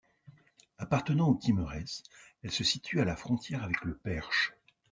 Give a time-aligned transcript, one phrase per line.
[0.79, 1.85] Appartenant au Thymerais,
[2.41, 4.51] elle se situe à la frontière avec le Perche.